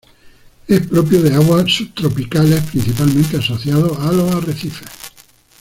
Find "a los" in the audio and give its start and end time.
4.01-4.31